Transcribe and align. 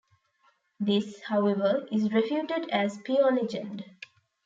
This, 0.79 1.21
however, 1.25 1.87
is 1.91 2.11
refuted 2.11 2.67
as 2.71 2.97
pure 3.03 3.31
legend. 3.31 3.83